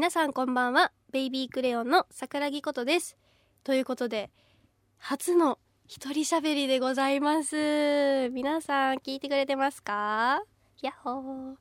[0.00, 0.92] 皆さんこんばんは。
[1.12, 3.18] ベイビークレヨンの桜木ことです。
[3.64, 4.30] ということで
[4.96, 8.30] 初の一人喋りでございます。
[8.30, 10.42] 皆さん聞いてくれてますか？
[10.80, 11.54] やっほー。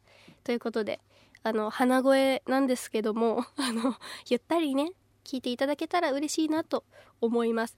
[0.45, 1.01] ということで
[1.43, 3.97] あの鼻声なんですけども あの
[4.29, 4.93] ゆったりね
[5.25, 6.85] 聞いていただけたら嬉しいなと
[7.19, 7.77] 思います。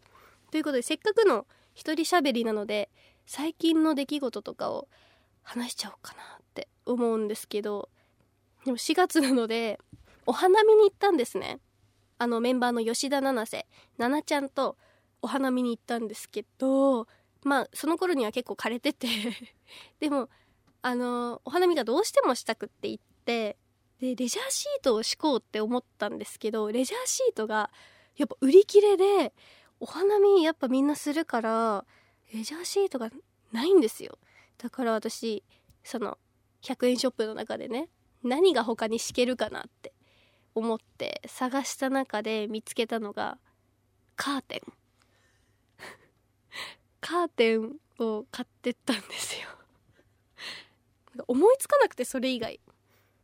[0.51, 2.91] ということでせっかくの一人喋りなので
[3.25, 4.87] 最近の出来事とかを
[5.41, 7.89] 話しちゃおうかなって思うんですけど
[8.63, 9.79] でも4月なので
[10.31, 11.59] お花見に行ったんですね。
[12.17, 14.77] あのメンバーの吉田七瀬奈々ちゃんと
[15.21, 17.05] お花見に行ったんですけど
[17.43, 19.07] まあその頃には結構枯れてて
[19.99, 20.29] でも
[20.81, 23.57] あのお花見がどうしてもしたくって行って
[23.99, 27.69] でレジャーシートを敷こうって思ったんですけどレジャーシートが
[28.15, 29.33] やっぱ売り切れで
[29.81, 31.85] お花見やっぱみんなするから
[32.33, 33.09] レジャーシートが
[33.51, 34.17] ないんですよ。
[34.59, 35.43] だから私
[35.83, 36.17] その
[36.61, 37.89] 100円ショップの中でね
[38.23, 39.91] 何が他に敷けるかなって
[40.53, 43.37] 思って探した中で見つけたのが
[44.15, 44.73] カーテン。
[46.99, 49.47] カーテンを買ってったんですよ。
[51.27, 52.59] 思いつかなくてそれ以外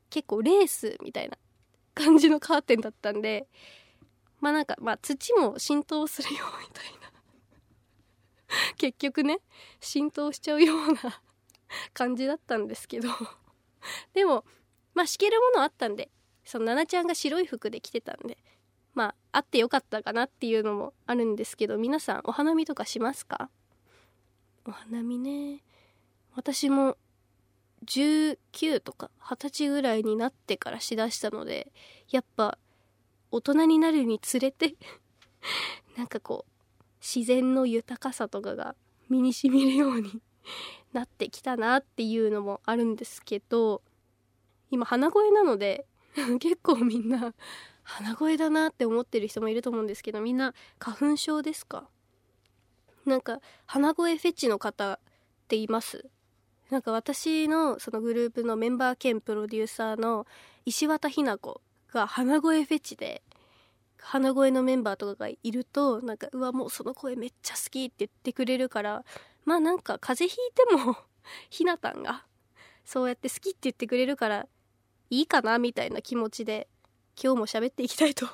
[0.10, 1.38] 結構レースみたいな
[1.94, 3.48] 感じのカーテンだったんで
[4.40, 7.08] まあなんかまあ土も浸透するよみたいな。
[8.78, 9.40] 結局ね
[9.80, 11.22] 浸透しちゃうような
[11.94, 13.10] 感じだったんですけど。
[14.14, 14.46] でも
[14.94, 16.10] まあ敷けるものあったんで
[16.48, 18.38] その奈々ちゃんが白い服で着てたんで
[18.96, 23.50] まああってよかったかなっていうのもあるんですけど皆さんお花見とかしますか？
[24.66, 25.62] お花見ね。
[26.36, 26.98] 私も
[27.86, 31.72] 19とか20歳ぐらいになってからしだしたので
[32.10, 32.58] やっぱ
[33.32, 34.76] 大人になるにつれて
[35.98, 38.76] なんかこう自然の豊かさとかが
[39.10, 40.22] 身にしみるように
[40.94, 43.82] なってきたなっていうのもあるんですけど
[44.72, 45.86] 今鼻声なので
[46.40, 47.34] 結構みんな
[47.84, 51.90] 鼻声だなって思ってる人もいると思うんですけどみんな花粉症ですか？
[53.06, 55.00] なんか鼻声フェチの方っ
[55.48, 56.10] ています？
[56.70, 60.28] なんか私のそのグループのメンバー兼プロデューサーの
[60.66, 61.62] 石渡ひな子
[61.94, 63.24] が鼻声フェチで
[64.00, 69.06] 鼻声のメンバーとかがいるとなんかうわもうその声めっちゃ好きって言ってくれるから
[69.46, 70.98] まあなんか風邪ひいても
[71.50, 72.26] ひなたんが
[72.84, 74.48] そうやって好きって言ってくれるから
[75.10, 76.68] いいかなみたいな気持ちで
[77.22, 78.28] 今日も喋っていきたいと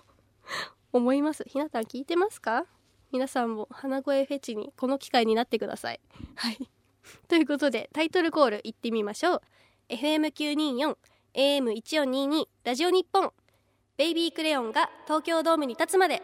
[0.91, 1.43] 思います。
[1.47, 2.65] ひなたん聞いてますか？
[3.11, 6.01] 皆さんも鼻声フェチにこの機会になってください。
[6.35, 6.69] はい。
[7.27, 9.41] ということでタイトルコールいってみましょう。
[9.89, 10.97] FM924
[11.35, 13.31] AM1422 ラジオ日本
[13.97, 16.21] ベイビークレヨンが東京ドームに立つまで。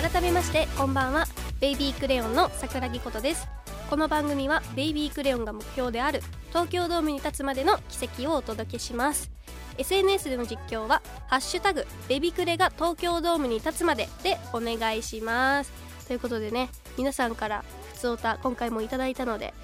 [0.00, 1.24] 改めましてこんばんは。
[1.60, 3.57] ベイビークレヨンの桜木ことです。
[3.88, 9.30] この番組はベイビークレヨンが目標である東京ドームに立つまでの奇跡をお届けします。
[9.78, 15.72] SNS での実況は「ハッシュタグベビクレが東京ドームに立つまで」でお願いします。
[16.06, 19.54] ということでね皆さんからふつおた今回もいただいたので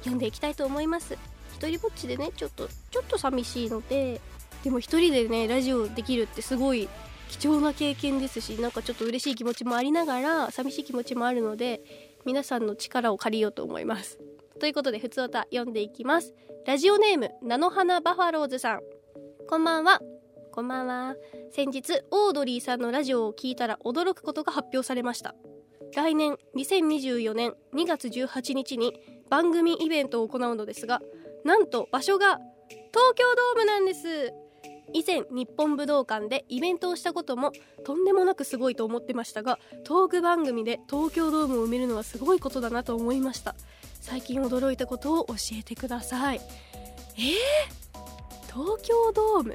[0.00, 1.16] 読んでいきたいと思います。
[1.54, 4.20] 一人ぼっちでねちょっとちょっと寂しいので
[4.62, 6.86] でも一人でねラジオできるってすごい
[7.30, 14.18] 貴重な経験ですしなんかちょっと嬉しい気持ちもありながら寂しい気持ちもあるので皆さんの力を借りようと思います。
[14.58, 16.34] ということでふつおた読んでいきます。
[16.66, 18.80] ラジオネーム菜の花バファローズさん。
[19.48, 20.00] こんばんは。
[20.52, 21.14] こんばんは。
[21.52, 25.34] 先日オードリーさんのラジオを聞いたら驚くことが発表されました。
[25.94, 28.94] 来年2024年2月18日に
[29.28, 31.00] 番組イベントを行うのですが
[31.44, 32.38] なんと場所が
[32.68, 34.32] 東京ドームなんです
[34.92, 37.52] 以前日本武道館でイベントをしたことも
[37.84, 43.54] とんでもなくすごいと思ってましたがトーク番組で東京ドームを埋めるのはすごいことだなと思いました。
[44.00, 46.40] 最近驚いたことを教えてください。
[47.16, 47.22] えー、
[48.46, 49.54] 東京ドーム？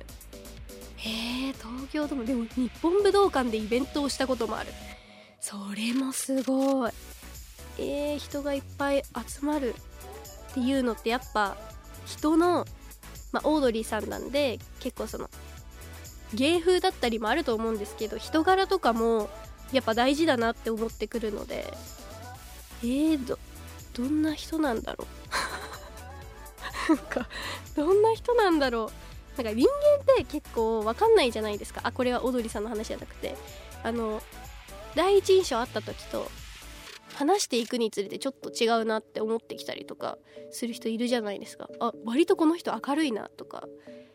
[1.00, 2.25] え、東京ドーム？
[2.25, 4.69] でも日本武道館でイベントをしたこともある。
[5.41, 6.91] それもすごい。
[7.78, 9.75] えー、人がいっぱい集まる
[10.52, 11.57] っていうのってやっぱ
[12.06, 12.66] 人の
[13.35, 15.29] まあ、オードリーさんなんで結構その
[16.34, 19.29] 芸風だったりもあると思うんですけど人柄とかも
[19.73, 21.73] やっぱ大事だなって思ってくるので
[22.82, 23.37] えー、ど
[23.93, 25.05] どんな人なんだろ
[26.90, 26.96] う？
[26.96, 27.28] なんか
[27.76, 28.91] どんな人なんだろ
[29.37, 29.43] う？
[29.43, 29.67] なんか人
[30.08, 31.82] 間って結構分かんないじゃないですか。
[31.84, 33.35] あこれはオードリーさんの話じゃなくて。
[33.84, 34.22] あの
[34.96, 36.32] 第一印象会った時と
[37.16, 40.17] 話していくにつれてちょっと違うなって思ってきたりとか
[40.52, 41.70] する人いるじゃないですか。
[41.79, 43.67] あ割とこの人明るいなとか。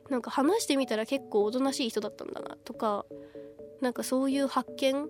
[0.08, 3.06] なんか話してみたら結構おとなしい人だったんだなとか。
[3.80, 5.08] なんかそういう発見っ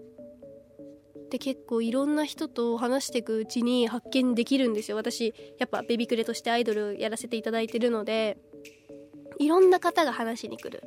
[1.31, 4.97] て結構いろんな人と話していくうちに発見できるんですよ。
[4.97, 8.37] 私やっぱベビクレとしてアイドルやらせていただいてるので
[9.39, 10.83] いろんな方が話しに来る。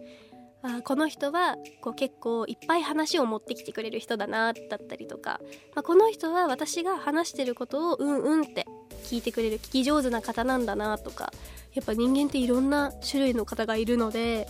[0.64, 5.40] あこの人はこう結構いっぱい話を持ってきてくれる人だなだったりとか、
[5.76, 8.66] まあ、この人は私が話してることをうんうんって
[9.04, 11.32] 聞いてくれる聞き上手な方なんだなとか。
[11.74, 14.48] やっぱ人間っていろんな種類の方がいるので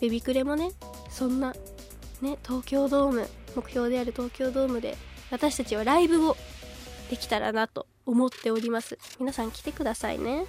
[0.00, 0.70] ベビクレもね
[1.10, 1.54] そんな
[2.20, 4.96] ね東京ドーム目標である東京ドームで
[5.30, 6.36] 私たちはライブを
[7.10, 8.98] できたらなと思っております。
[9.18, 10.46] 皆さん来てくださいね。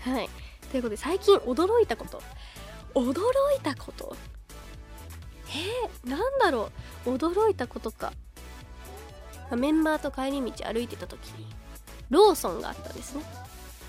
[0.00, 0.28] はい。
[0.70, 2.22] ということで最近驚いたこと。
[2.94, 3.12] 驚
[3.56, 4.16] いたこと？
[5.48, 6.70] えー、なんだろ
[7.06, 7.10] う？
[7.10, 8.12] 驚いたことか。
[9.56, 11.46] メンバーと帰り道歩いてた時に
[12.08, 13.24] ローソンがあったんですね。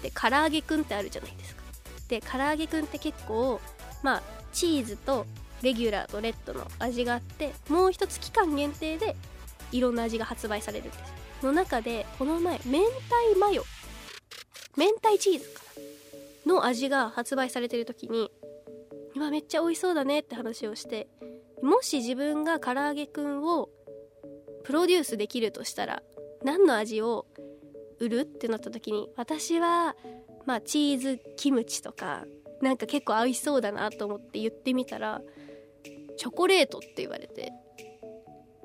[0.02, 1.62] で唐揚げくんってあるじゃないですか。
[2.08, 3.62] で唐揚げくんって結構
[4.02, 5.28] まあチーズと
[5.62, 9.16] レギュラーとレッドの味があってもう一つ期間限定で
[9.72, 11.46] いろんな味が発売されるんです。
[11.46, 13.64] の中でこの前明太マヨ。
[14.78, 15.62] 明太チーズか
[16.46, 16.54] な？
[16.56, 18.32] の味が発売されてる時に
[19.22, 21.08] 今めっちゃ美味しそうだねって話をして
[21.62, 23.70] もし自分が唐揚げくんを
[24.64, 26.02] プロデュースできるとしたら
[26.44, 27.28] 何の味を
[28.00, 29.96] 売るってなった時に私は
[30.48, 32.26] まあチーズキムチとか
[32.64, 35.22] なんか結構美味しそうだなと思って言ってみたら
[36.18, 37.54] チョコレートって言われて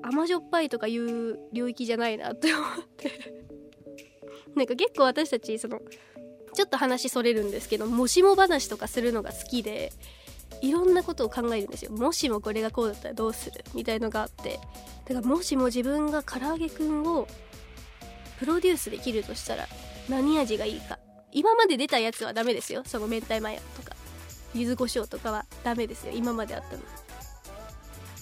[0.01, 2.67] 甘じょっぱいとかいう領域じゃないなって思っ
[2.97, 3.11] て。
[4.55, 5.79] なんか結構私たちその
[6.55, 9.93] ちょっと話それるんですけどもしも話とかするのが好きで
[10.61, 11.91] いろんなことを考えるんですよ。
[11.91, 13.63] もしもこれがこうだったらどうする？
[13.73, 14.59] みたいのがあって。
[15.05, 17.27] だからもしも自分が唐揚げくんを
[18.39, 19.67] プロデュースできるとしたら
[20.09, 20.99] 何味がいいか。
[21.31, 22.83] 今まで出たやつはダメですよ。
[22.85, 23.95] その明太マヨとか。
[24.53, 26.13] 柚子胡椒とかはダメですよ。
[26.15, 26.81] 今まであったの。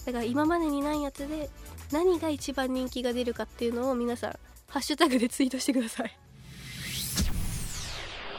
[0.04, 1.48] だから今までにないやつで
[1.90, 4.30] 何が一番人気が出るかっていうのを皆さん
[4.68, 6.16] ハッシュタグでツイートしてください。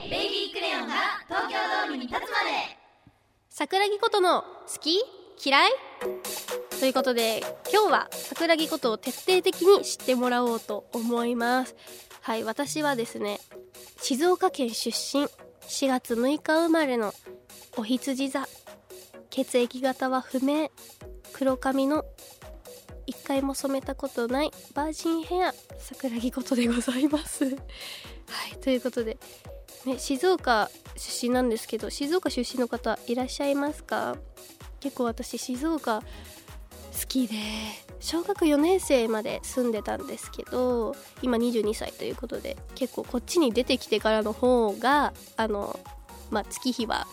[0.10, 0.94] ベイビークレヨンが
[1.28, 2.77] 東京ドームに立つまで。
[3.59, 5.04] 桜木ことの好き？
[5.44, 5.71] 嫌い？
[6.80, 7.39] ということで
[7.74, 11.75] 今日は桜木ことを徹底的に知ってもらおうと思います。
[12.21, 13.39] はい私はですね
[14.00, 15.24] 静岡県出身。
[15.24, 17.15] 4月6日生まれの
[17.75, 18.48] お羊座。
[19.31, 20.69] 血液型は不明。
[21.33, 22.06] 黒髪の。
[23.07, 24.51] 一回も染めたことない。
[24.75, 25.51] バージンヘア。
[25.80, 27.44] 桜木ことでございます。
[27.45, 27.56] はい
[28.62, 29.18] ということで
[29.88, 34.18] ね、静岡出身なんですけど静岡出身の方いらっしゃいますか？
[34.81, 36.06] 結構私静岡好
[37.07, 37.36] きで
[38.01, 45.80] 小学4年生まで住んでたんですけど今22歳ということで結構こっちに出てきてからの方があの、
[46.31, 47.07] まあ、月日は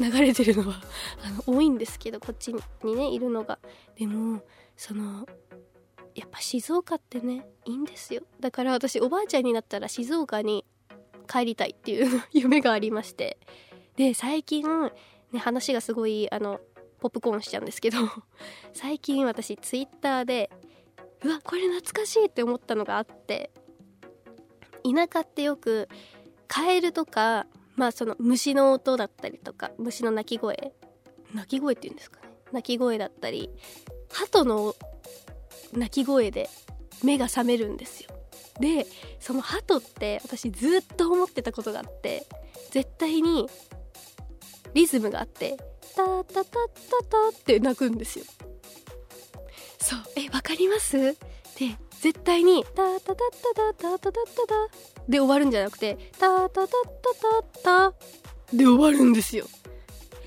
[0.00, 0.82] 流れてるのは
[1.24, 2.52] あの多いんですけどこっち
[2.82, 3.60] にねいるのが。
[3.96, 4.42] でも
[4.76, 5.26] その
[6.16, 8.22] やっぱ静岡ってねいいんですよ。
[8.40, 10.64] だから私おばあちゃんになったら静岡に
[11.26, 13.38] 帰りたいっていう夢がありまして。
[13.96, 14.62] で最近、
[15.32, 16.60] ね、話がすごいあの
[17.00, 17.98] ポップコーンしちゃうんですけど
[18.72, 20.50] 最近私ツイッターで
[21.22, 23.50] うわこれ懐かしいって思ったのがあって
[24.84, 25.88] 田舎ってよく
[26.46, 30.74] カエルとかまあその虫の音だったりとか虫の鳴き声
[31.34, 32.26] 鳴き声って言うんですかね。
[32.52, 33.50] 鳴き声だったり
[34.10, 34.74] 鳩の
[35.72, 36.48] 鳴き声で
[37.02, 38.15] 目が覚めるんですよ。
[38.60, 38.86] で
[39.20, 42.26] その鳩って私ずっと思ってたことがあって
[42.70, 43.48] 絶対に
[44.74, 45.56] リズムがあって
[45.94, 46.50] タタタタ
[47.08, 48.24] タって鳴くんですよ。
[49.78, 50.98] そうえわかります？
[50.98, 51.16] で
[52.00, 54.54] 絶対にタタタタタタタタタタ
[55.08, 56.72] で終わるんじゃなくてタタタタ
[57.62, 59.46] タタで終わるんですよ。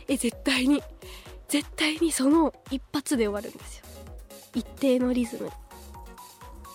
[0.08, 0.82] え絶対に
[1.48, 3.86] 絶対にその一発で終わるんですよ。
[4.56, 5.52] 一定のリズム。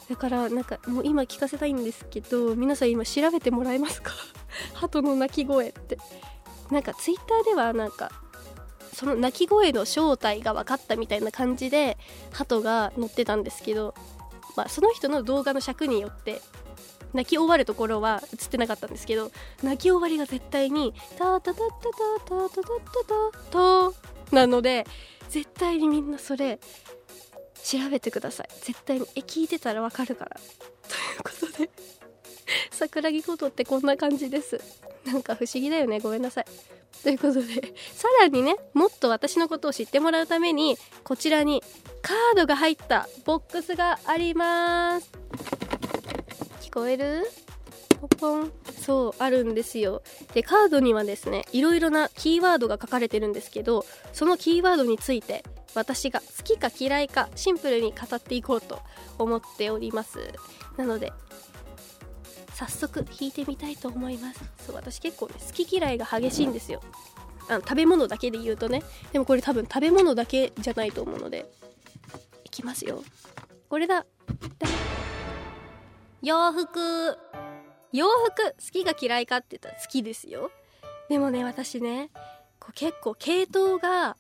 [0.09, 4.13] だからなんかもう今聞かせたいんですけど皆さん今調べてもらえますか？
[4.75, 5.99] 鳩の鳴き声って。
[6.71, 8.11] なんかツイッターではなんか
[8.95, 11.99] その鳴き声の正体が分かったみたいな感じで
[12.33, 13.95] 鳩が乗ってたんですけど、
[14.57, 16.41] まあ、その人の動画の尺によって
[17.13, 19.31] 泣き終わるところは映ってなかったんですけど
[19.63, 21.69] 泣き終わりが絶対に「タタタタタ
[22.25, 23.93] タタタタタ
[24.31, 24.87] タ」なので
[25.29, 26.59] 絶対にみんなそれ
[27.65, 28.49] 調べてください。
[28.63, 30.37] 絶対にえ聞いてたらわかるから。
[30.37, 31.71] ということで
[32.71, 34.61] 桜木ことってこんな感じです。
[35.05, 35.99] なんか不思議だよね。
[36.01, 36.45] ごめんなさい。
[37.03, 41.63] ということでさらにねもっと私のことを知ってもらうためにこちらに
[42.01, 45.11] カードが入ったボックスがあります。
[46.63, 47.25] 聞こえる？
[48.09, 50.03] ポポンそうあるんですよ。
[50.33, 55.45] でカードにはですねいろいろなキーワードが書かれてるんですけどそのキーワードについて
[55.75, 58.81] 私が好きか嫌いかシンプルに語っていこうと
[59.19, 60.19] 思っております。
[60.77, 61.13] なので
[62.55, 64.41] 早速弾いてみたいと思います。
[64.67, 66.81] そう私結構ね好き嫌いが激しいんですよ。
[67.49, 68.83] あの食べ物だけで言うとね。
[69.13, 71.51] でもこれ多分食べ物だけじゃないと思うので。
[72.45, 73.03] いきますよ。
[73.69, 74.07] これだ。
[76.23, 77.19] 洋服。
[77.95, 80.51] 洋服好きが嫌いかって言ったら好きですよ。
[81.09, 82.11] でもね私ね
[82.59, 84.17] こう結構系統が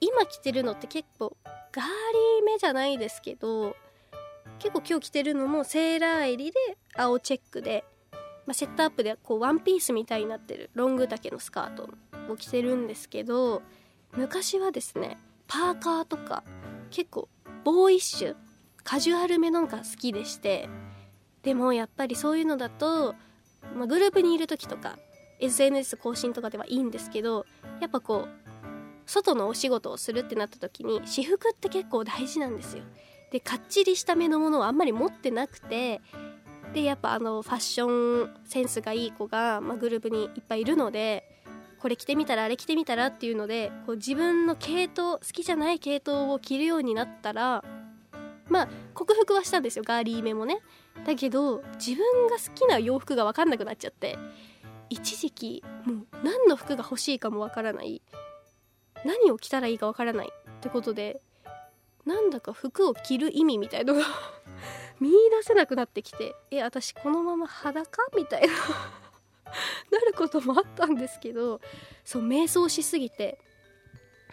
[0.00, 1.34] 今着てるのって結構
[1.72, 3.76] ガーリーめじゃないですけど
[4.58, 6.58] 結構今日着てるのもセーラー襟で
[6.94, 7.84] 青チェックで、
[8.46, 11.88] まあ、セットアップでこうワンピースみたいになってるロング丈のスカート
[12.30, 13.62] を着てるんですけど
[14.14, 15.16] 昔はですね
[15.46, 16.44] パーカーとか
[16.90, 17.30] 結構
[17.64, 18.36] ボーイッシュ
[18.82, 20.68] カジュアルめのが好きでして
[21.44, 23.14] でもやっぱりそういうのだと、
[23.76, 24.98] まあ、グループにいる時とか
[25.40, 27.46] SNS 更新とかではいいんですけど
[27.80, 28.28] やっぱこう
[29.06, 32.84] 外のお仕事をするってなった時に私服って結構大事なんですよ。
[33.30, 36.00] でかっちりした目のものをあんまり持ってなくて
[36.72, 41.24] でやっぱあのファッションセンスがいい子が、まあ、グループにいっぱいいるので
[41.80, 47.64] これ着てみたらあれ着てみたらっていうのでこう自分の系統好きじゃない系統を着るようになったら
[48.48, 49.84] まあ克服はしたんですよ。
[49.86, 50.60] ガーリーめもね。
[51.06, 54.18] だけど自分が好きな洋服が分かんなくなっちゃって
[54.90, 58.02] 一時期もう何の服が欲しいかも分からない
[59.04, 61.20] 何を着たらいいか分からないってことで
[62.06, 64.02] なんだか服を着る意味みたいのが
[65.00, 68.48] 見出せなくなってきてえ私このまま裸みたいな
[69.90, 71.60] なることもあったんですけど
[72.04, 73.38] そう迷走しすぎて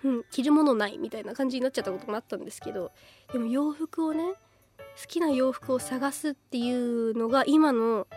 [0.03, 2.91] うん、着るものないみたいな感じになっちゃったこともあったんですけど
[3.31, 4.33] でも洋服をね
[4.99, 8.07] 好きな洋服を探すっていうのが今の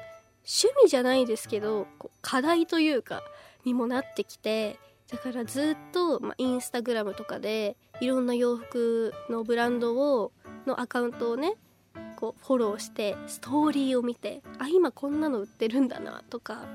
[0.44, 1.86] 趣味じゃないですけど
[2.20, 3.22] 課題というか
[3.64, 4.78] にもなってきて
[5.10, 10.32] だからずっと、まあ、インスタグラムとかでいろんな洋服のブランドを
[10.66, 11.54] のアカウントをね
[12.16, 16.66] こうフォローしてストーリーを見てあ今こんなの売ってるんだなとか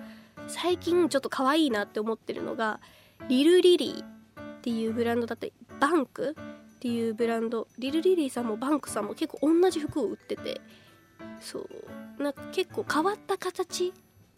[0.48, 2.79] 最近ちょっと可愛いなって思ってるのが
[3.27, 6.36] リルリリーっていうブランドだったりバンク
[6.80, 7.68] っていうブランド。
[7.78, 10.62] リルリリーさんもバンクさんも結構同じ服を売ってて。
[11.42, 12.24] そう。
[12.24, 13.94] なんか結構変わった形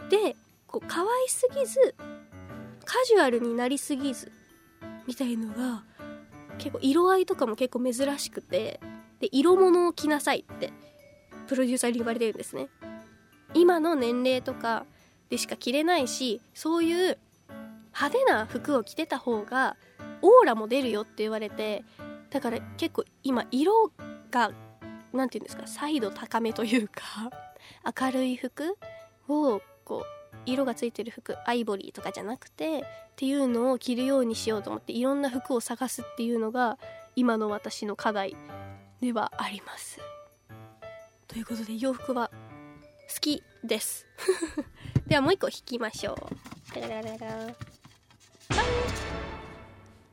[0.10, 0.36] で
[0.68, 1.96] こう可愛すぎず
[2.86, 4.32] カジュアルになりすぎず
[5.08, 5.84] みたいのが
[6.58, 8.80] 結構色合いとかも結構珍しくて。
[9.22, 10.74] で色物を着なさいって
[11.48, 12.70] プロデューサーに言われてるんですね。
[13.54, 14.86] 今の年齢とか
[15.30, 17.18] でしか着れないしそういう
[17.94, 19.78] 派手な服を着てた方が
[20.22, 21.84] オーラも出るよって言われて
[22.32, 23.92] だから結構今色
[24.32, 24.52] が
[25.14, 27.30] 何て言うんですか彩度高めというか
[28.02, 28.78] 明るい服
[29.28, 32.84] をこう色がついてる服アイボリーとかじゃなくてっ
[33.18, 36.80] ていうのを着るようにしようと思っていろんな服を探すっていうのが
[37.16, 38.36] 今の私の課題
[39.02, 40.00] ではあります。
[41.28, 42.30] ということで洋服は
[43.14, 44.06] 好きです
[45.08, 46.18] ではもう一個引きましょう。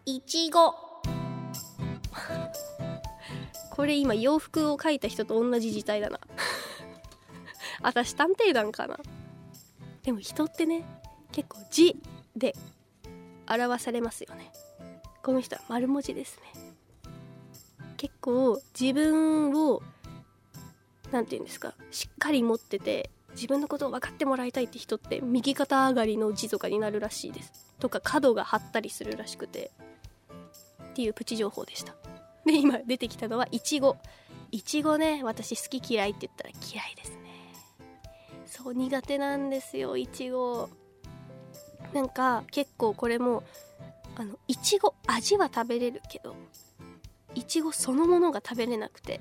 [0.05, 0.88] いちご
[3.71, 6.21] これ今洋服を描いた人と同じ字体だな。
[7.81, 8.99] 私探偵団かな。
[10.03, 10.85] でも人ってね
[11.33, 11.97] 結構字
[12.37, 12.55] で
[13.49, 14.53] 表されますよね。
[15.23, 16.77] この人は丸文字ですね。
[17.97, 19.83] 結構自分を
[21.11, 27.53] 何て言うんですかしっかり持ってて自分のことを分かってもらいたいって人って右肩上がりの字とかになるらしいです。
[27.79, 29.71] とか角が張ったりするらしくて。
[30.99, 31.95] っていうプチ情報でした。
[32.49, 33.97] で今出てきたのはいちご
[34.51, 37.19] いちごね私好き嫌いって言ったら嫌いですね。
[38.47, 40.71] そう苦手なんですよいちご
[41.93, 43.45] なんか結構これも
[44.17, 46.35] あのいちご味は食べれるけど
[47.35, 49.21] いちごそのものが食べれなくて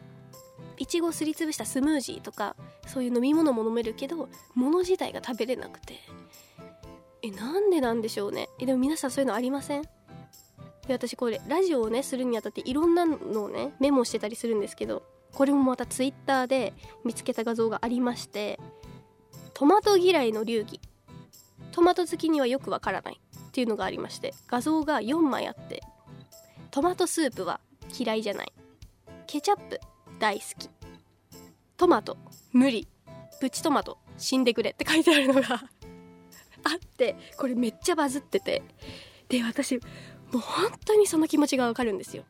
[0.77, 2.55] いちごすりつぶしたスムージーとか
[2.87, 5.95] そういう飲み物も飲めるけど物自体が食べれなくて。
[7.23, 8.47] えなんでなんでしょうね。
[8.59, 9.83] えでも皆さんそういうのありません？
[10.87, 15.03] で私これラジオをねするにあたっていろんなのをねメモしてたりするんですけど
[15.33, 18.59] これもまたツイッターで見つけた画像がありまして
[19.53, 20.79] トマト嫌いの流儀。
[21.71, 23.19] トマト好きにはよくわからない。
[23.47, 25.81] っていうのがありまして画像が4枚あって
[26.69, 27.59] トマトスープは
[27.97, 28.53] 嫌いじゃない。
[29.25, 29.79] ケチャップ
[30.19, 30.69] 大好き。
[31.75, 32.17] トマト
[32.53, 32.87] 無理。
[33.39, 34.71] プチトマト死んでくれ。
[34.71, 35.55] って書いてあるのがあ
[36.75, 38.61] ってこれめっちゃバズってて。
[39.27, 39.79] で私
[40.31, 42.23] もう本当にその気持ちがわかるんですよ。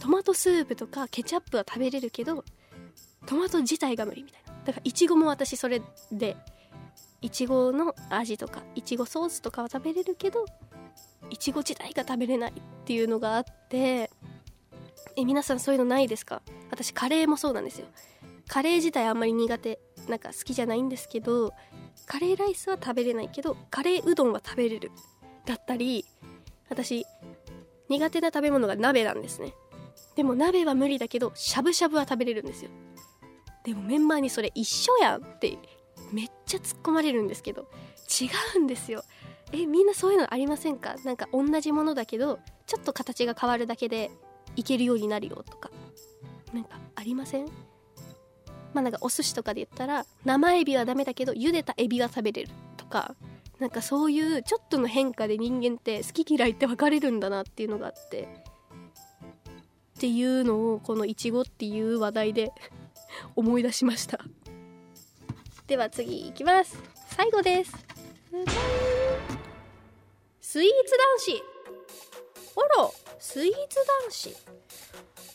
[0.00, 2.44] トマトスープとかケチャップは食べれるけど
[3.26, 4.52] トマト自体が無理みたいな。
[4.64, 5.80] だからいちごも私それ
[6.10, 6.36] で
[7.20, 10.44] いちごの味とかいちごソースとかは食べれるけど
[11.30, 14.10] いちご自体が食べれないっていうのがあって
[15.16, 16.42] え皆さんそういうのないですか？
[16.70, 17.86] 私カレーもそうなんですよ。
[18.48, 21.54] カレー自体あんまり苦手なんか好きじゃないんですけど
[22.06, 24.90] カレーライスは食べれないけどカレーうどんは食べれる
[25.46, 26.04] だったり
[26.72, 27.04] 私
[27.90, 29.52] 苦手な食べ物が鍋なんですね。
[30.16, 32.70] でも鍋は無理だけどしゃぶしゃぶは食べれるんですよ。
[33.64, 35.58] でもメンバーにそれ一緒やんって
[36.12, 37.68] めっちゃ突っ込まれるんですけど
[38.20, 39.04] 違うんですよ。
[39.52, 40.96] えみんなそういうのありませんか？
[41.04, 44.10] なんか同じものだけどちょっと形が変わるだけで
[44.56, 45.70] いけるようになるよとか。
[46.54, 47.46] なんかありません？
[48.72, 53.14] まあなんかお寿司とかで言ったら生エビはダメだけど茹でたエビは食べれるとか。
[53.62, 58.28] なんかそういうちょっとの変化で人間って好き嫌いって分かれるんだなっていうのがあって。
[59.96, 62.50] っていうのをこのいちごっていう話題で
[63.36, 64.18] 思い出しました。
[65.68, 66.76] では次いきます。
[67.16, 67.72] 最後です。
[70.40, 71.44] スイーツ男子。
[72.56, 72.90] あら
[73.20, 74.28] スイーツ男子。
[74.30, 74.34] っ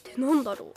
[0.03, 0.74] てなんだろう。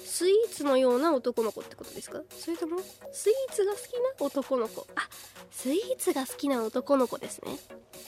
[0.00, 2.22] スイーツのような男の子ってことですか？
[2.30, 2.78] それとも
[3.12, 3.80] スイーツが好き
[4.20, 4.86] な男の子？
[4.94, 5.08] あ
[5.64, 7.56] スイーツが好きな男の子ですね。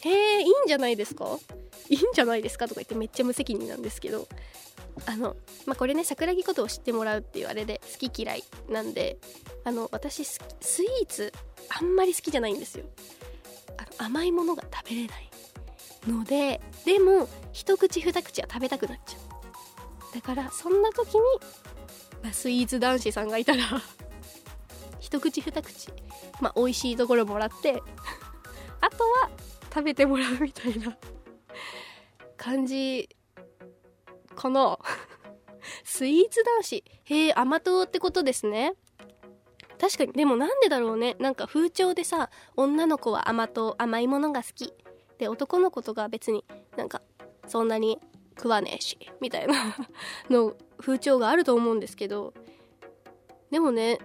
[0.03, 1.39] へえいいんじゃないですか？
[1.89, 4.29] いいんじゃないですかとか言ってめっちゃ無責任なんですけど。
[5.07, 9.17] あのまあこれね桜木ことを知ってもらうっていうあれで好き嫌いなんで
[9.65, 10.39] あの私ス
[10.83, 11.33] イーツ
[11.69, 12.85] あんまり好きじゃないんですよ。
[13.79, 15.31] あの甘いものが食べれない
[16.07, 20.15] のででも一口二口は食べたくなっちゃう。
[20.15, 21.21] だからそんな時に、
[22.23, 23.63] まあ、スイーツ男子さんがいたら
[25.07, 25.93] 一口二口。
[26.41, 27.81] まあ美味しいところもらって。
[28.81, 29.31] あとは
[29.73, 30.97] 食べてもらうみたいな
[32.37, 33.09] 感じ。
[34.35, 34.77] かな
[35.85, 36.85] スイーツ男子。
[37.05, 38.73] へえ甘党ってことですね。
[39.81, 40.13] 確かに。
[40.13, 41.15] でもなんでだろうね。
[41.21, 44.75] なんか風潮でさ女の子は甘党甘いものが好き。
[45.19, 46.45] で男の子とか別に
[46.77, 47.01] なんか
[47.47, 48.01] そんなに
[48.37, 49.55] 食わねえしみたいな
[50.29, 52.35] の風潮があると思うんですけど。
[53.53, 54.01] でもね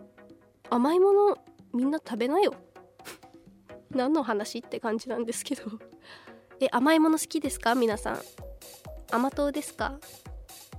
[0.71, 1.37] 甘いもの
[1.73, 2.53] みんな食べなよ。
[3.91, 5.63] 何の話って感じなんですけど。
[6.61, 7.75] え甘いもの好きですか？
[7.75, 8.21] 皆さん。
[9.11, 9.99] 甘党ですか？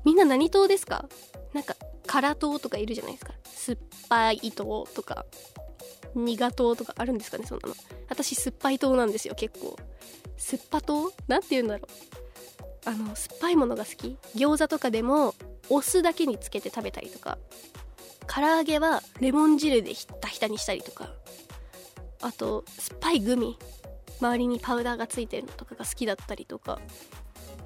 [0.04, 1.08] みんな何党ですか？
[1.52, 3.34] なんか辛党とかいるじゃないですか。
[3.45, 5.26] 酸っぱい党とか
[6.14, 7.75] 苦党とかあるんですかねそんなの。
[8.08, 9.76] 私酸っぱい党なんですよ結構。
[10.38, 11.12] 酸っぱ党？
[11.28, 12.88] なんて言うんだろう。
[12.88, 14.17] あの酸っぱいものが好き？
[14.34, 15.34] 餃子とかでも
[15.69, 17.36] お酢だけにつけて食べたりとか。
[18.26, 21.08] 唐揚げはレモン汁でひたひたにしたりとか。
[22.21, 23.58] あと酸っぱいグミ。
[24.21, 26.78] 周りにパウダーがついてるのとかが好きだったりとか。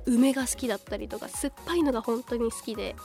[0.07, 1.29] 梅が好きだったりとか。
[1.29, 2.97] 酸っぱいのが本当に好きで。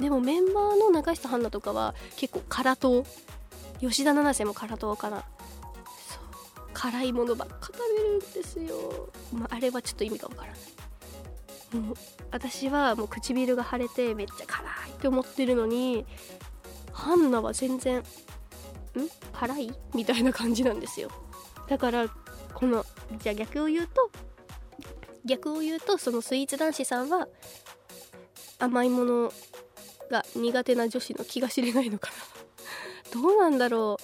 [0.00, 3.04] でもメンバーの中下杏奈とかは結構辛党。
[3.80, 5.24] 吉田七瀬も辛党かな。
[6.08, 6.68] そう。
[6.72, 10.60] 辛いものばっか食べるんですよ、まあ、あれはちょっと意味がわからない。
[11.76, 11.96] もう
[12.30, 16.06] 私はもう唇が腫れてめっちゃ辛いって思ってるのに
[16.98, 18.02] ハンナは全然ん？
[19.32, 19.72] 辛い？
[19.94, 21.10] みたいな感じなんですよ。
[21.68, 22.08] だから
[22.54, 22.84] この
[23.22, 24.10] じゃあ逆を言うと
[25.24, 27.28] 逆を言うとそのスイーツ男子さんは
[28.58, 29.32] 甘いもの
[30.10, 32.16] が苦手な女子の気が知れないのかな。
[33.22, 33.98] どうなんだろ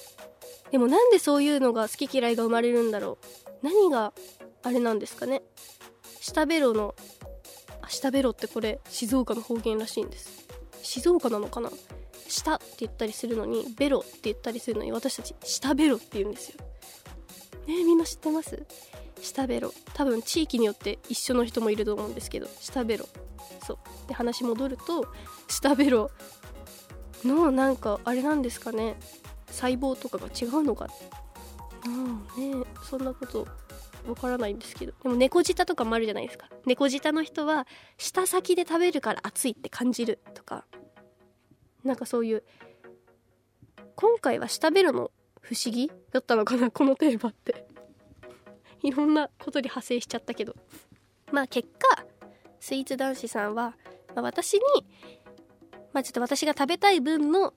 [0.69, 0.71] う。
[0.71, 3.67] でもなんでそういうのが好き嫌いが生まれるんだろう。
[3.67, 4.13] 何が
[4.63, 5.43] あれなんですかね。
[6.21, 6.95] 下ベロの
[7.89, 10.47] 下ベロってこれ静岡の方言らしいんです。
[10.83, 11.71] 静岡なのかな。
[12.35, 16.59] 下って言ったりするのにベロって言ったりするのに私たち下ベロって言うんですよ。
[17.69, 18.67] ねみんな知ってます？
[19.23, 19.73] 下ベロ。
[19.95, 23.07] 多分地域によって一緒の人もいると思うんですけど下ベロ。
[23.65, 23.79] そう。
[24.09, 25.07] で話戻ると
[25.49, 26.11] 下ベロ
[27.25, 28.97] のなんかあれなんですかね？
[29.47, 30.89] 細胞とかが違うのか？
[31.87, 32.17] うん
[32.59, 33.47] ねそんなこと
[34.09, 34.93] わからないんですけど。
[35.03, 36.49] でも猫舌とかもあるじゃないですか。
[36.67, 37.67] 猫舌の人は
[37.97, 40.67] 舌先で食べるから熱いって感じるとか
[41.85, 42.43] なんかそういう
[43.97, 47.67] 今回は下ベロの不思議だったのかなこのテーマって。
[48.83, 50.57] いろんなことに派生しちゃったけど。
[51.31, 52.05] まあ結果
[52.61, 53.77] スイーツ男子さんは、
[54.15, 54.61] まあ、私に
[55.93, 57.55] まあちょっと私が食べたい分の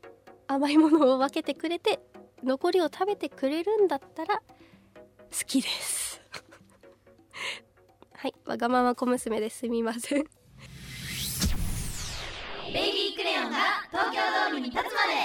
[0.47, 1.99] 甘いものを分けてくれて
[2.43, 4.43] 残りを食べてくれるんだったら好
[5.45, 6.21] きです。
[8.13, 8.35] はい。
[8.45, 10.36] わがまま小娘ですみません。
[12.77, 13.57] ベイビークレヨンが
[13.89, 14.17] 東京
[14.51, 15.15] ドームに立つまで。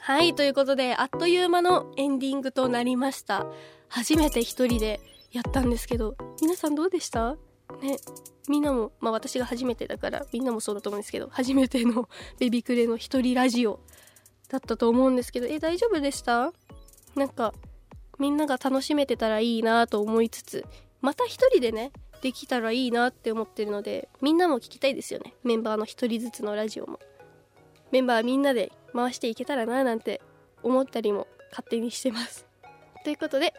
[0.00, 3.46] はいということであっという間のエンディングとなりました。
[3.88, 4.98] 初めて一人で
[5.30, 7.36] やったんですけど皆さんどうでした？
[7.80, 7.98] ね
[8.48, 12.08] みんなもまあ私が初めてだからみんなもそうだと思うんですけど初めての
[12.40, 13.78] ベビークレの一人ラジオ
[14.48, 16.52] だったと思うんですけどえ大丈夫でした？
[17.14, 17.54] なんか
[18.18, 20.64] みんなが楽しめてたらいいなと思いつつ
[21.00, 25.34] また一人でねできたらいいなって思ってるのでみんなも聞きたいですよね。
[25.44, 26.98] メンバーの一人ずつのラジオも。
[27.90, 30.20] メンバーみんなで回していけたらななんて
[30.62, 32.46] 思ったりも勝手にしてます。
[33.04, 33.54] ということで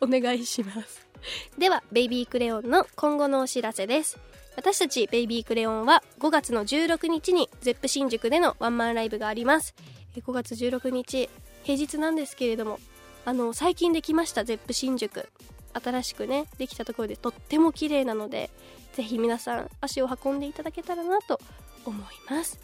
[0.00, 1.09] お願いします。
[1.58, 4.18] ではベイビークレヨンの今後のお知らせです。
[4.56, 9.74] 私たちベイビークレヨンは5月の16日に ZEP 新宿でのワンマンライブがあります。
[10.16, 11.30] 5月16日
[11.62, 12.78] 平日なんですけれども
[13.24, 15.28] あの最近できました ZEP 新宿
[15.72, 18.50] 新しくねできたところでとっても綺麗なので
[18.92, 21.40] ぜひ皆さん足を運んでいただけたらなと
[21.84, 22.58] 思います。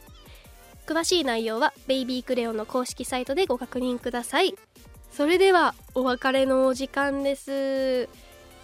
[0.87, 4.55] 詳しい内容はベイビークレヨンの公式サイトでご確認ください。
[5.11, 8.09] それではお別れのお時間です。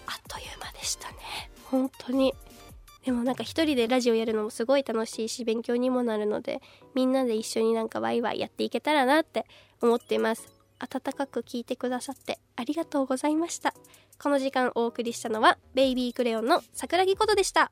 [0.07, 1.17] あっという間でしたね。
[1.65, 2.33] 本当に。
[3.05, 6.61] でもなんか一人でラジオやるのもすごい楽しいし勉強にもなるので
[6.95, 9.45] みんなで一緒になんかワイワイやっていけたらなって
[9.81, 10.49] 思っています。
[10.79, 13.73] 温かく聞いてくださってありがとうございました。
[14.21, 17.71] この時間お送りしたのはベイビークレヨンの桜木ことでした。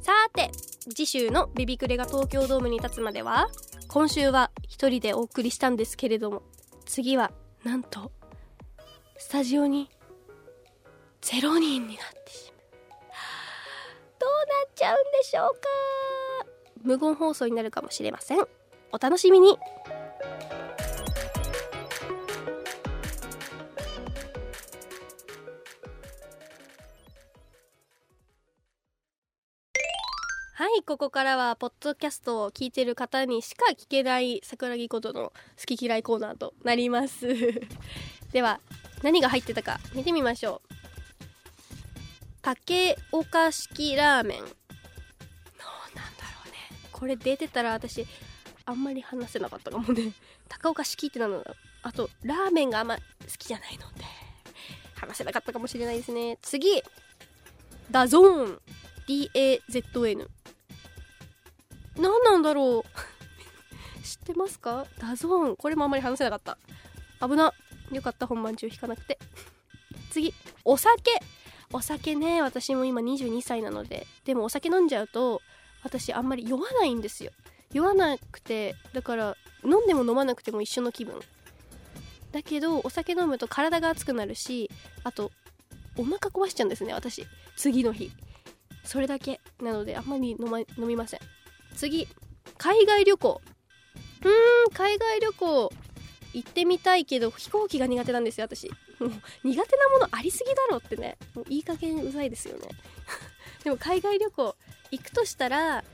[0.00, 0.50] さて
[0.88, 3.48] 次週のベビクレが東京ドームに立つまでは
[3.88, 6.42] 今週は一人でお送りしたんですけれども
[6.86, 7.32] 次は
[7.64, 8.10] なんと
[9.18, 9.90] スタジオに
[11.22, 13.10] 0人になってしまう。
[14.18, 15.68] どうなっちゃうんでしょうか。
[16.82, 18.40] 無言放送になるかもしれません。
[18.92, 19.58] お楽しみに。
[30.54, 37.28] はいここからはポッドキャストを聞いてる方にしか聞けない桜木ことの好き嫌いコーナーとなります。
[38.32, 38.60] では
[39.02, 40.79] 何が入ってたか見てみましょう。
[42.42, 44.38] 竹岡式ラーメン。
[44.38, 44.54] どうなん
[46.16, 46.56] だろうね。
[46.92, 48.06] これ出てたら私
[48.64, 50.12] あんまり話せなかったかもね。
[50.48, 51.44] 竹岡式ってなの。
[51.82, 53.02] あとラーメンがあんま好
[53.38, 54.04] きじゃないので。
[55.00, 56.38] 話せなかったかもしれないですね。
[56.42, 56.82] 次。
[57.90, 58.60] ダゾーン。
[59.08, 60.28] DAZN
[61.96, 62.88] 何なんだろう。
[64.04, 64.86] 知ってますか？
[64.98, 65.56] DAZN。
[65.56, 66.58] これもあんまり話せなかった。
[67.26, 67.52] 危な。
[67.90, 68.26] よかった。
[68.26, 69.18] 本番中引かなくて。
[70.10, 70.34] 次。
[70.64, 71.10] お酒
[71.72, 75.40] お酒ね私も今22歳なのででもお酒飲んじゃうと
[75.82, 77.30] 私あんまり酔わないんですよ。
[77.72, 81.20] 酔わなくてだから飲んでも飲まなくても一緒の気分。
[82.32, 84.70] だけどお酒飲むと体が熱くなるし
[85.04, 85.32] あと
[85.96, 87.26] お腹壊しちゃうんですね私。
[87.56, 88.10] 次の日。
[88.84, 89.40] それだけ。
[89.60, 91.20] なのであんまり飲,、ま、飲みません。
[91.76, 92.08] 次。
[92.58, 93.40] 海外旅行。
[94.22, 95.72] うーん海外旅行。
[96.32, 98.70] 行ってみたいけど飛行機が苦手なんですよ私。
[99.00, 99.10] もう
[99.44, 101.16] 苦手なものありすぎだろってね。
[101.34, 102.68] もういい加減うざいですよね。
[103.64, 104.56] でも海外旅行
[104.90, 105.84] 行くとしたら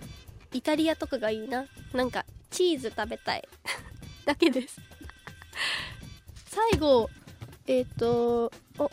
[0.53, 1.66] イタリアとかがいいな。
[1.92, 3.49] なんかチーズ食べたい。
[4.27, 4.81] だけです。
[6.47, 7.09] 最後
[7.66, 8.90] えっ、ー、とお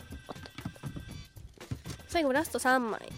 [2.06, 3.12] 最後ラスト3枚。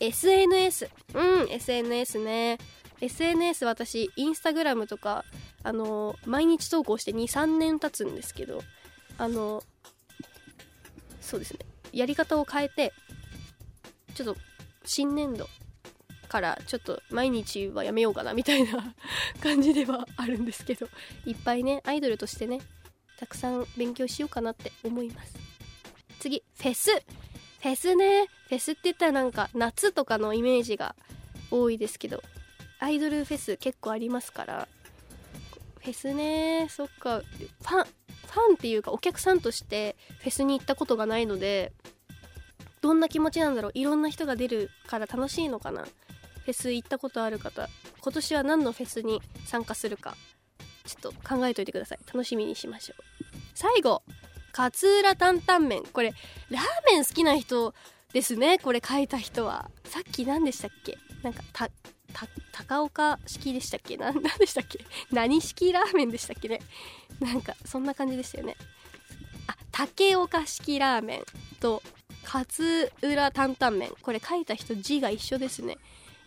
[0.00, 2.58] SNS うん SNS ね。
[3.00, 5.24] SNS 私インスタグラムとか
[5.62, 8.62] あの毎日投稿して23年経つんですけど
[9.18, 9.62] あの
[11.28, 11.58] そうですね。
[11.92, 12.94] やり方を変えて
[14.14, 14.36] ちょっと
[14.86, 15.46] 新年度
[16.28, 18.94] からちょっと毎日はやめようかなみたいな
[19.42, 20.88] 感じではあるんですけど
[21.26, 22.60] いっぱいねアイドルとしてね
[23.18, 25.34] たくさん勉強しようかなって思います。
[26.18, 26.90] 次フェス。
[26.90, 28.26] フェスね。
[28.48, 30.96] フェスって言ったらなんか夏とかのイメージが
[31.50, 32.22] 多いですけど
[32.78, 34.68] アイドルフェス結構ありますから。
[35.80, 36.68] フェスね。
[36.70, 37.20] そっか。
[37.20, 41.72] ファンァンっていうかお客さんとしてフェスに行ったことがないので
[42.80, 43.72] どんな気持ちなんだろう？
[43.74, 45.82] いろんな人が出るから楽しいのかな？
[45.82, 47.68] フェス行ったことある方
[48.00, 50.16] 今年は何のフェスに参加するか
[50.86, 51.98] ちょっと考えといてください。
[52.06, 53.02] 楽しみにしましょう。
[53.54, 54.02] 最後
[54.56, 55.82] 勝浦担々麺。
[55.84, 56.14] これ
[56.50, 57.74] ラーメン好きな人
[58.12, 58.58] ですね？
[58.58, 59.70] これ書いた人は。
[59.84, 60.96] さっき何でしたっけ？
[61.22, 61.42] なんか
[62.52, 63.96] 高岡式でしたっけ？
[63.96, 64.84] 何でしたっけ？
[65.12, 66.60] 何式ラーメンでしたっけね？
[67.20, 68.56] なんかそんな感じでしたよね。
[69.46, 71.22] あ竹岡式ラーメン
[71.60, 71.82] と
[72.24, 73.90] 勝浦担々麺。
[74.02, 75.78] これ書いた人字が一緒ですね。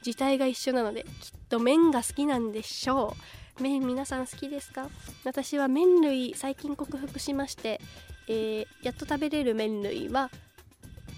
[0.01, 1.09] 字体が一緒なのできっ
[1.49, 3.15] と麺が好きなんでしょ
[3.59, 3.61] う。
[3.61, 4.89] 麺皆さん好きですか？
[5.25, 7.81] 私は麺類最近克服しまして、
[8.27, 10.31] えーやっと食べれる麺類は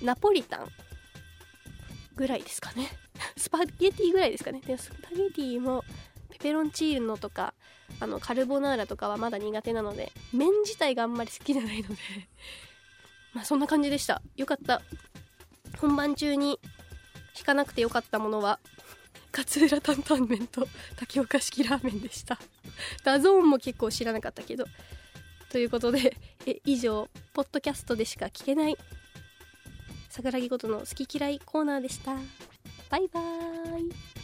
[0.02, 0.68] ナポリタン
[2.16, 2.90] ぐらいですかね。
[3.38, 4.62] スパゲティぐらいですかね。
[4.66, 5.84] でスパゲティも
[6.30, 7.54] ペペロンチーノとか
[8.00, 11.96] あのカルボナーラとかはまだ苦手なので麺自体があんまり好きじゃないので。
[13.34, 14.22] まあそんな感じでした。
[14.36, 14.82] よかった。
[15.80, 16.60] 本番中に
[17.38, 18.60] 引かなくてよかったものは
[19.36, 22.40] 勝浦担々麺と竹岡式ラーメンでした。
[23.04, 24.66] DAZN も結構知らなかったけど。
[25.50, 28.78] ということで え以上ポッドキャストでしか聞けない
[30.10, 32.16] 桜木ことの好き嫌いコーナーでした。
[32.90, 34.23] バイバーイ。